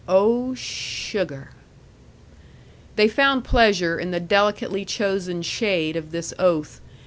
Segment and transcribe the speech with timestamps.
[0.07, 1.51] Oh, sugar!"
[2.95, 6.81] They found pleasure in the delicately chosen shade of this oath.